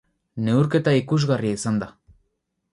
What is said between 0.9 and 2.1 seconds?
ikusgarria izan da.